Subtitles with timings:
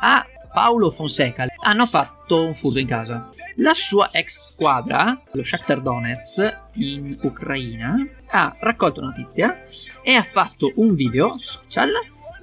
[0.00, 3.28] a Paolo Fonseca hanno fatto un furto in casa.
[3.56, 7.94] La sua ex squadra, lo Shakhtar Donetsk in Ucraina,
[8.28, 9.64] ha raccolto notizia
[10.02, 11.90] e ha fatto un video social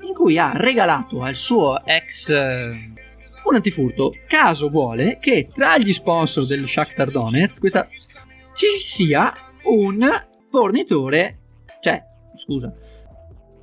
[0.02, 2.92] in cui ha regalato al suo ex eh,
[3.44, 4.16] un antifurto.
[4.28, 7.88] Caso vuole che tra gli sponsor del Shakhtar Donetsk questa
[8.54, 9.34] ci sia
[9.64, 11.40] un fornitore,
[11.82, 12.04] cioè,
[12.44, 12.74] scusa,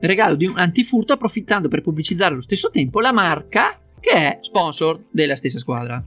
[0.00, 5.04] regalo di un antifurto approfittando per pubblicizzare allo stesso tempo la marca che è sponsor
[5.10, 6.02] della stessa squadra.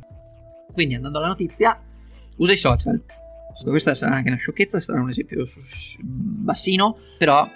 [0.71, 1.79] Quindi andando alla notizia,
[2.37, 3.01] usa i social.
[3.63, 5.47] Questa sarà anche una sciocchezza, sarà un esempio
[6.01, 7.47] bassino, però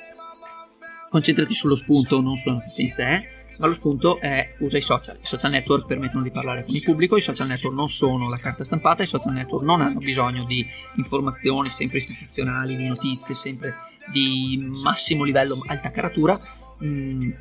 [1.10, 5.18] concentrati sullo spunto, non sulla notizia in sé ma lo spunto è usa i social.
[5.22, 8.38] I social network permettono di parlare con il pubblico, i social network non sono la
[8.38, 10.66] carta stampata, i social network non hanno bisogno di
[10.96, 13.76] informazioni sempre istituzionali, di notizie sempre
[14.12, 16.40] di massimo livello, alta caratura.
[16.84, 17.32] Mm,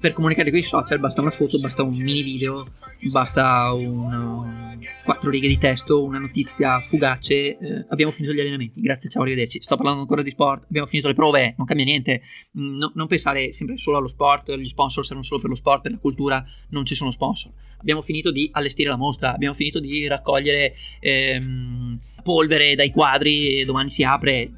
[0.00, 2.66] per comunicare con i social basta una foto, basta un mini video,
[3.10, 7.58] basta un, quattro righe di testo, una notizia fugace.
[7.58, 9.60] Eh, abbiamo finito gli allenamenti, grazie, ciao, arrivederci.
[9.60, 12.22] Sto parlando ancora di sport, abbiamo finito le prove, non cambia niente.
[12.56, 15.82] Mm, no, non pensare sempre solo allo sport, gli sponsor servono solo per lo sport,
[15.82, 17.50] per la cultura non ci sono sponsor.
[17.78, 23.90] Abbiamo finito di allestire la mostra, abbiamo finito di raccogliere ehm, polvere dai quadri, domani
[23.90, 24.48] si apre.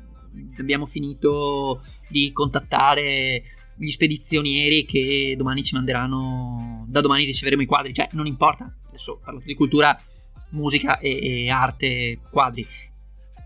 [0.58, 3.42] Abbiamo finito di contattare
[3.81, 9.19] gli spedizionieri che domani ci manderanno, da domani riceveremo i quadri, cioè non importa, adesso
[9.25, 9.98] parlo di cultura,
[10.50, 12.67] musica e, e arte, quadri,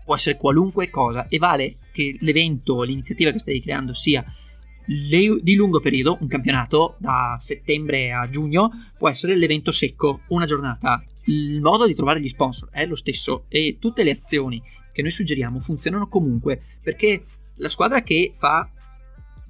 [0.03, 4.25] può essere qualunque cosa e vale che l'evento, l'iniziativa che stai creando sia
[4.85, 11.03] di lungo periodo, un campionato da settembre a giugno, può essere l'evento secco, una giornata.
[11.27, 14.61] Il modo di trovare gli sponsor è lo stesso e tutte le azioni
[14.93, 18.69] che noi suggeriamo funzionano comunque perché la squadra che fa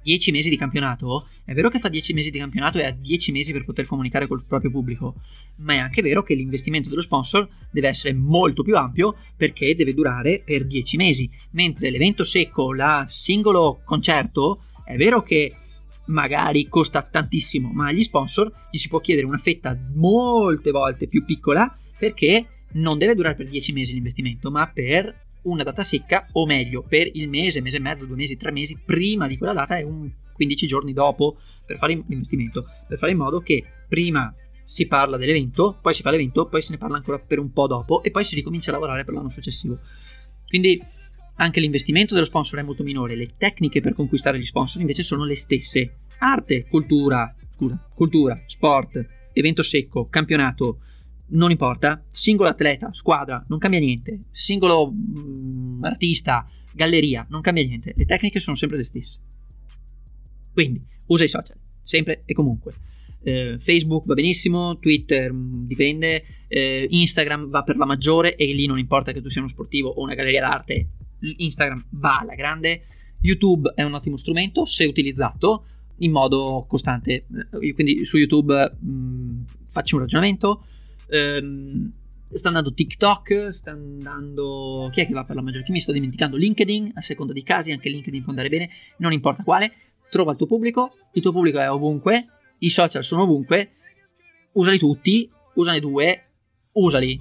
[0.06, 3.32] 10 mesi di campionato, è vero che fa 10 mesi di campionato e ha 10
[3.32, 5.16] mesi per poter comunicare col proprio pubblico,
[5.56, 9.94] ma è anche vero che l'investimento dello sponsor deve essere molto più ampio perché deve
[9.94, 15.56] durare per 10 mesi, mentre l'evento secco, la singolo concerto, è vero che
[16.04, 21.24] magari costa tantissimo, ma agli sponsor gli si può chiedere una fetta molte volte più
[21.24, 26.46] piccola perché non deve durare per 10 mesi l'investimento, ma per una data secca, o
[26.46, 29.76] meglio, per il mese, mese e mezzo, due mesi, tre mesi prima di quella data
[29.78, 34.32] e un 15 giorni dopo per fare l'investimento, per fare in modo che prima
[34.64, 37.66] si parla dell'evento, poi si fa l'evento, poi se ne parla ancora per un po'
[37.66, 39.78] dopo e poi si ricomincia a lavorare per l'anno successivo.
[40.48, 40.82] Quindi
[41.36, 45.24] anche l'investimento dello sponsor è molto minore, le tecniche per conquistare gli sponsor invece sono
[45.24, 45.98] le stesse.
[46.18, 47.34] Arte, cultura,
[47.94, 50.78] cultura, sport, evento secco, campionato,
[51.28, 57.64] non importa, singolo atleta, squadra, non cambia niente, singolo mh, mm, artista, galleria, non cambia
[57.64, 59.18] niente, le tecniche sono sempre le stesse.
[60.52, 62.74] Quindi usa i social, sempre e comunque.
[63.22, 68.52] Eh, Facebook va benissimo, Twitter mh, mm, dipende, eh, Instagram va per la maggiore e
[68.52, 70.88] lì non importa che tu sia uno sportivo o una galleria d'arte,
[71.20, 72.82] Instagram va alla grande.
[73.20, 75.64] YouTube è un ottimo strumento se utilizzato
[75.98, 77.26] in modo costante.
[77.60, 80.64] Eh, quindi su YouTube mh, mm, faccio un ragionamento
[81.08, 81.92] Ehm,
[82.32, 84.88] sta andando TikTok, sta andando.
[84.92, 85.64] Chi è che va per la maggiore?
[85.64, 86.36] Chi mi sto dimenticando?
[86.36, 89.72] LinkedIn, a seconda dei casi, anche LinkedIn può andare bene, non importa quale.
[90.10, 92.26] Trova il tuo pubblico, il tuo pubblico è ovunque,
[92.58, 93.70] i social sono ovunque,
[94.52, 96.24] usali tutti, usane due,
[96.72, 97.20] usali.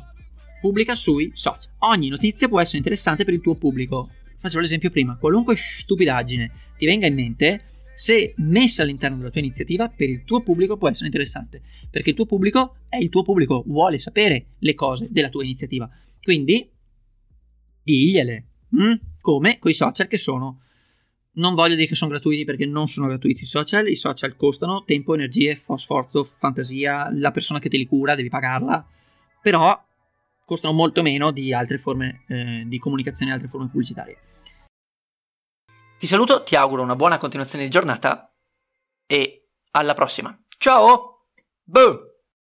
[0.62, 1.72] Pubblica sui social.
[1.80, 4.10] Ogni notizia può essere interessante per il tuo pubblico.
[4.38, 7.60] Faccio l'esempio prima, qualunque stupidaggine ti venga in mente,
[7.96, 12.16] se messa all'interno della tua iniziativa, per il tuo pubblico può essere interessante, perché il
[12.16, 15.90] tuo pubblico è il tuo pubblico, vuole sapere le cose della tua iniziativa.
[16.22, 16.70] Quindi,
[17.82, 18.94] digliele, hm?
[19.22, 20.62] come con i social che sono.
[21.38, 24.84] Non voglio dire che sono gratuiti perché non sono gratuiti i social, i social costano
[24.86, 28.86] tempo, energie, sforzo, fantasia, la persona che te li cura devi pagarla,
[29.42, 29.78] però
[30.46, 34.18] costano molto meno di altre forme eh, di comunicazione, altre forme pubblicitarie.
[35.98, 38.34] Ti saluto, ti auguro una buona continuazione di giornata
[39.06, 40.38] e alla prossima.
[40.58, 41.28] Ciao!
[41.64, 42.15] Boom!